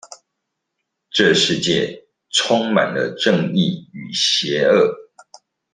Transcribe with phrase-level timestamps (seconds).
[1.11, 4.97] 這世界充滿了正義與邪惡